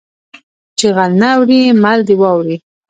ـ 0.39 0.77
چې 0.77 0.87
غل 0.95 1.11
نه 1.21 1.29
اوړي 1.35 1.61
مل 1.83 1.99
دې 2.07 2.15
واوړي. 2.21 2.55